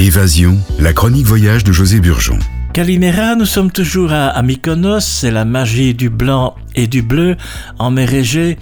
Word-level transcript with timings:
Évasion, 0.00 0.56
la 0.78 0.94
chronique 0.94 1.26
voyage 1.26 1.62
de 1.62 1.72
José 1.72 2.00
Burgeon. 2.00 2.38
Calimera, 2.72 3.36
nous 3.36 3.44
sommes 3.44 3.70
toujours 3.70 4.12
à, 4.14 4.40
Mykonos, 4.42 5.00
c'est 5.00 5.30
la 5.30 5.44
magie 5.44 5.92
du 5.92 6.08
blanc 6.08 6.54
et 6.74 6.86
du 6.86 7.02
bleu 7.02 7.36
en 7.78 7.90
mer 7.90 8.14
Égée. 8.14 8.56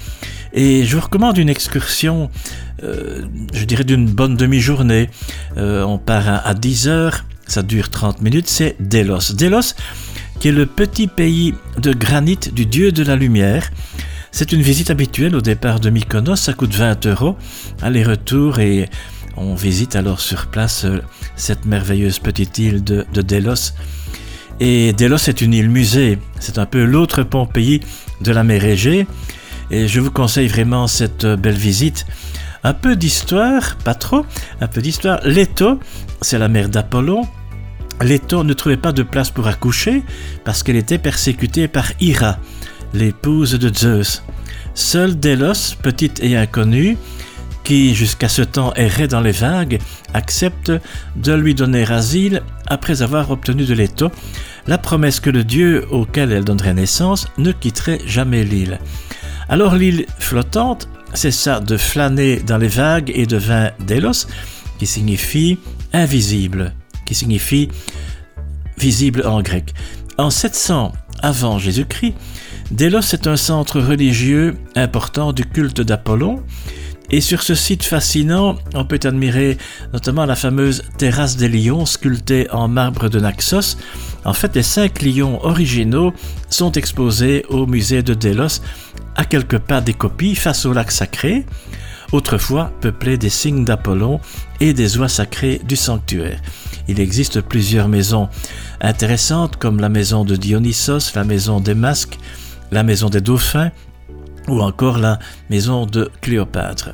Et 0.52 0.84
je 0.84 0.96
vous 0.96 1.02
recommande 1.02 1.38
une 1.38 1.48
excursion, 1.48 2.28
euh, 2.82 3.22
je 3.54 3.64
dirais 3.66 3.84
d'une 3.84 4.06
bonne 4.06 4.34
demi-journée. 4.34 5.10
Euh, 5.56 5.84
on 5.84 5.96
part 5.96 6.44
à, 6.44 6.54
10 6.54 6.88
heures, 6.88 7.24
ça 7.46 7.62
dure 7.62 7.88
30 7.88 8.20
minutes, 8.20 8.48
c'est 8.48 8.74
Delos. 8.80 9.32
Delos, 9.34 9.74
qui 10.40 10.48
est 10.48 10.52
le 10.52 10.66
petit 10.66 11.06
pays 11.06 11.54
de 11.80 11.92
granit 11.92 12.40
du 12.52 12.66
dieu 12.66 12.90
de 12.90 13.04
la 13.04 13.14
lumière. 13.14 13.70
C'est 14.32 14.50
une 14.50 14.62
visite 14.62 14.90
habituelle 14.90 15.36
au 15.36 15.40
départ 15.40 15.78
de 15.78 15.88
Mykonos, 15.88 16.34
ça 16.34 16.52
coûte 16.52 16.74
20 16.74 17.06
euros, 17.06 17.36
aller-retour 17.80 18.58
et 18.58 18.90
on 19.40 19.54
visite 19.54 19.96
alors 19.96 20.20
sur 20.20 20.46
place 20.46 20.84
euh, 20.84 21.02
cette 21.36 21.64
merveilleuse 21.64 22.18
petite 22.18 22.58
île 22.58 22.84
de, 22.84 23.06
Delos. 23.12 23.72
Et 24.60 24.92
Delos 24.92 25.28
est 25.28 25.40
une 25.40 25.54
île 25.54 25.70
musée, 25.70 26.18
c'est 26.40 26.58
un 26.58 26.66
peu 26.66 26.84
l'autre 26.84 27.22
pays 27.22 27.80
de 28.20 28.32
la 28.32 28.44
mer 28.44 28.64
Égée. 28.64 29.06
Et 29.70 29.86
je 29.86 30.00
vous 30.00 30.10
conseille 30.10 30.48
vraiment 30.48 30.86
cette 30.86 31.24
euh, 31.24 31.36
belle 31.36 31.56
visite. 31.56 32.06
Un 32.64 32.74
peu 32.74 32.96
d'histoire, 32.96 33.76
pas 33.84 33.94
trop, 33.94 34.26
un 34.60 34.66
peu 34.66 34.80
d'histoire. 34.80 35.20
Leto, 35.24 35.78
c'est 36.20 36.38
la 36.38 36.48
mère 36.48 36.68
d'Apollon. 36.68 37.26
Leto 38.00 38.42
ne 38.44 38.52
trouvait 38.52 38.76
pas 38.76 38.92
de 38.92 39.02
place 39.02 39.30
pour 39.30 39.46
accoucher 39.46 40.02
parce 40.44 40.62
qu'elle 40.62 40.76
était 40.76 40.98
persécutée 40.98 41.68
par 41.68 41.92
Hera, 42.00 42.38
l'épouse 42.94 43.52
de 43.52 43.72
Zeus. 43.72 44.22
Seule 44.74 45.18
Delos, 45.18 45.76
petite 45.82 46.22
et 46.22 46.36
inconnue, 46.36 46.96
qui 47.68 47.94
jusqu'à 47.94 48.30
ce 48.30 48.40
temps 48.40 48.72
errait 48.76 49.08
dans 49.08 49.20
les 49.20 49.30
vagues, 49.30 49.78
accepte 50.14 50.72
de 51.16 51.34
lui 51.34 51.54
donner 51.54 51.82
asile 51.82 52.40
après 52.66 53.02
avoir 53.02 53.30
obtenu 53.30 53.66
de 53.66 53.74
Leto 53.74 54.10
la 54.66 54.78
promesse 54.78 55.20
que 55.20 55.28
le 55.28 55.44
dieu 55.44 55.86
auquel 55.90 56.32
elle 56.32 56.46
donnerait 56.46 56.72
naissance 56.72 57.28
ne 57.36 57.52
quitterait 57.52 58.00
jamais 58.06 58.42
l'île. 58.42 58.78
Alors 59.50 59.74
l'île 59.74 60.06
flottante 60.18 60.88
cessa 61.12 61.60
de 61.60 61.76
flâner 61.76 62.36
dans 62.36 62.56
les 62.56 62.68
vagues 62.68 63.12
et 63.14 63.26
devint 63.26 63.70
Delos, 63.86 64.28
qui 64.78 64.86
signifie 64.86 65.58
invisible, 65.92 66.72
qui 67.04 67.14
signifie 67.14 67.68
visible 68.78 69.26
en 69.26 69.42
grec. 69.42 69.74
En 70.16 70.30
700 70.30 70.92
avant 71.20 71.58
Jésus-Christ, 71.58 72.14
Delos 72.70 73.12
est 73.12 73.26
un 73.26 73.36
centre 73.36 73.78
religieux 73.78 74.56
important 74.74 75.34
du 75.34 75.44
culte 75.44 75.82
d'Apollon 75.82 76.42
et 77.10 77.20
sur 77.20 77.42
ce 77.42 77.54
site 77.54 77.84
fascinant, 77.84 78.56
on 78.74 78.84
peut 78.84 79.00
admirer 79.04 79.56
notamment 79.92 80.26
la 80.26 80.36
fameuse 80.36 80.82
terrasse 80.98 81.36
des 81.36 81.48
lions 81.48 81.86
sculptée 81.86 82.50
en 82.50 82.68
marbre 82.68 83.08
de 83.08 83.18
Naxos. 83.18 83.78
En 84.24 84.34
fait, 84.34 84.54
les 84.54 84.62
cinq 84.62 85.00
lions 85.02 85.42
originaux 85.44 86.12
sont 86.50 86.72
exposés 86.72 87.46
au 87.48 87.66
musée 87.66 88.02
de 88.02 88.12
Delos, 88.12 88.60
à 89.16 89.24
quelques 89.24 89.58
pas 89.58 89.80
des 89.80 89.94
copies 89.94 90.34
face 90.34 90.66
au 90.66 90.72
lac 90.72 90.90
sacré, 90.90 91.46
autrefois 92.12 92.72
peuplé 92.80 93.16
des 93.16 93.30
signes 93.30 93.64
d'Apollon 93.64 94.20
et 94.60 94.74
des 94.74 94.98
oies 94.98 95.08
sacrées 95.08 95.60
du 95.66 95.76
sanctuaire. 95.76 96.40
Il 96.88 97.00
existe 97.00 97.40
plusieurs 97.40 97.88
maisons 97.88 98.28
intéressantes 98.80 99.56
comme 99.56 99.80
la 99.80 99.88
maison 99.88 100.24
de 100.24 100.36
Dionysos, 100.36 101.14
la 101.14 101.24
maison 101.24 101.60
des 101.60 101.74
masques, 101.74 102.18
la 102.70 102.82
maison 102.82 103.08
des 103.08 103.20
dauphins 103.20 103.70
ou 104.48 104.60
encore 104.60 104.98
la 104.98 105.18
maison 105.50 105.86
de 105.86 106.10
Cléopâtre. 106.20 106.90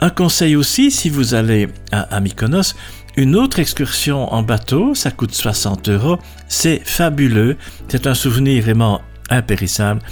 Un 0.00 0.10
conseil 0.10 0.56
aussi, 0.56 0.90
si 0.90 1.08
vous 1.08 1.34
allez 1.34 1.68
à, 1.90 2.20
Mykonos, 2.20 2.74
une 3.16 3.34
autre 3.34 3.58
excursion 3.58 4.32
en 4.32 4.42
bateau, 4.42 4.94
ça 4.94 5.10
coûte 5.10 5.34
60 5.34 5.88
euros, 5.88 6.18
c'est 6.48 6.82
fabuleux, 6.84 7.56
c'est 7.88 8.06
un 8.06 8.14
souvenir 8.14 8.62
vraiment 8.62 9.00
impérissable. 9.30 10.02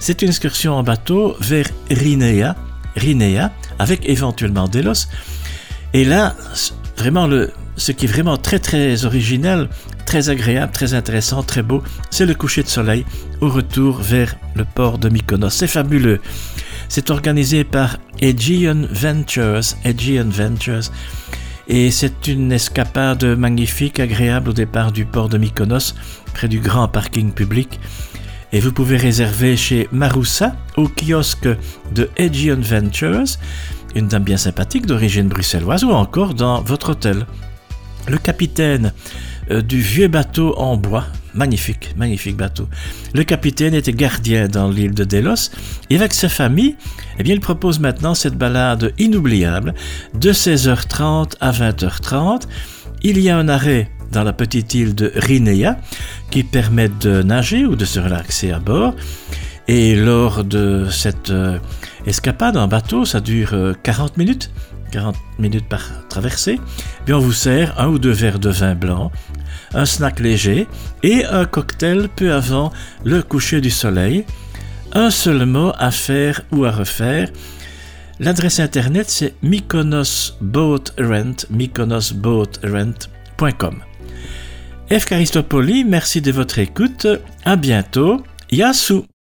C'est 0.00 0.22
une 0.22 0.28
excursion 0.28 0.74
en 0.74 0.82
bateau 0.82 1.36
vers 1.40 1.66
Rinea, 1.90 2.56
avec 3.78 4.08
éventuellement 4.08 4.66
Delos. 4.66 5.06
Et 5.92 6.04
là, 6.04 6.34
vraiment 6.96 7.28
le, 7.28 7.52
ce 7.80 7.92
qui 7.92 8.04
est 8.04 8.08
vraiment 8.08 8.36
très 8.36 8.58
très 8.58 9.06
original, 9.06 9.70
très 10.04 10.28
agréable, 10.28 10.70
très 10.70 10.92
intéressant, 10.92 11.42
très 11.42 11.62
beau, 11.62 11.82
c'est 12.10 12.26
le 12.26 12.34
coucher 12.34 12.62
de 12.62 12.68
soleil 12.68 13.06
au 13.40 13.48
retour 13.48 14.00
vers 14.02 14.36
le 14.54 14.66
port 14.66 14.98
de 14.98 15.08
Mykonos. 15.08 15.48
C'est 15.48 15.66
fabuleux. 15.66 16.20
C'est 16.90 17.10
organisé 17.10 17.64
par 17.64 17.96
Aegean 18.20 18.86
Ventures, 18.90 19.76
Aegean 19.84 20.28
Ventures, 20.28 20.90
et 21.68 21.90
c'est 21.90 22.26
une 22.26 22.52
escapade 22.52 23.24
magnifique, 23.24 23.98
agréable 23.98 24.50
au 24.50 24.52
départ 24.52 24.92
du 24.92 25.06
port 25.06 25.30
de 25.30 25.38
Mykonos, 25.38 25.94
près 26.34 26.48
du 26.48 26.60
grand 26.60 26.86
parking 26.86 27.32
public. 27.32 27.80
Et 28.52 28.60
vous 28.60 28.72
pouvez 28.72 28.98
réserver 28.98 29.56
chez 29.56 29.88
Maroussa, 29.90 30.54
au 30.76 30.86
kiosque 30.86 31.48
de 31.94 32.10
Aegean 32.18 32.60
Ventures, 32.60 33.38
une 33.94 34.08
dame 34.08 34.24
bien 34.24 34.36
sympathique 34.36 34.84
d'origine 34.84 35.28
bruxelloise, 35.28 35.82
ou 35.84 35.92
encore 35.92 36.34
dans 36.34 36.60
votre 36.60 36.90
hôtel. 36.90 37.24
Le 38.08 38.18
capitaine 38.18 38.92
euh, 39.50 39.62
du 39.62 39.80
vieux 39.80 40.08
bateau 40.08 40.54
en 40.56 40.76
bois. 40.76 41.06
Magnifique, 41.32 41.94
magnifique 41.96 42.36
bateau. 42.36 42.68
Le 43.14 43.22
capitaine 43.22 43.74
était 43.74 43.92
gardien 43.92 44.48
dans 44.48 44.68
l'île 44.68 44.94
de 44.94 45.04
Delos 45.04 45.50
et 45.88 45.96
avec 45.96 46.12
sa 46.12 46.28
famille, 46.28 46.76
eh 47.18 47.22
bien, 47.22 47.34
il 47.34 47.40
propose 47.40 47.78
maintenant 47.78 48.14
cette 48.14 48.36
balade 48.36 48.92
inoubliable 48.98 49.74
de 50.14 50.32
16h30 50.32 51.34
à 51.40 51.52
20h30. 51.52 52.42
Il 53.02 53.20
y 53.20 53.30
a 53.30 53.38
un 53.38 53.48
arrêt 53.48 53.90
dans 54.10 54.24
la 54.24 54.32
petite 54.32 54.74
île 54.74 54.94
de 54.94 55.12
Rinea 55.14 55.76
qui 56.30 56.42
permet 56.42 56.88
de 56.88 57.22
nager 57.22 57.64
ou 57.64 57.76
de 57.76 57.84
se 57.84 58.00
relaxer 58.00 58.50
à 58.50 58.58
bord. 58.58 58.94
Et 59.68 59.94
lors 59.94 60.42
de 60.42 60.88
cette 60.90 61.30
euh, 61.30 61.58
escapade 62.06 62.56
en 62.56 62.66
bateau, 62.66 63.04
ça 63.04 63.20
dure 63.20 63.54
40 63.84 64.10
euh, 64.10 64.12
minutes, 64.16 64.50
40 64.90 65.16
minutes 65.38 65.68
par 65.68 66.06
traversée, 66.08 66.60
bien 67.06 67.16
on 67.16 67.20
vous 67.20 67.32
sert 67.32 67.80
un 67.80 67.88
ou 67.88 67.98
deux 67.98 68.10
verres 68.10 68.38
de 68.38 68.50
vin 68.50 68.74
blanc, 68.74 69.10
un 69.74 69.86
snack 69.86 70.20
léger 70.20 70.68
et 71.02 71.24
un 71.24 71.44
cocktail 71.44 72.08
peu 72.14 72.32
avant 72.32 72.72
le 73.04 73.22
coucher 73.22 73.60
du 73.60 73.70
soleil. 73.70 74.24
Un 74.92 75.10
seul 75.10 75.44
mot 75.46 75.72
à 75.78 75.92
faire 75.92 76.42
ou 76.50 76.64
à 76.64 76.72
refaire. 76.72 77.30
L'adresse 78.18 78.58
internet 78.60 79.08
c'est 79.08 79.34
mykonosboatrent, 79.42 81.46
mykonosboatrent.com. 81.50 83.82
F. 84.92 85.04
Caristopoli, 85.04 85.84
merci 85.84 86.20
de 86.20 86.32
votre 86.32 86.58
écoute. 86.58 87.06
À 87.44 87.54
bientôt. 87.54 88.24
Yassou! 88.50 89.06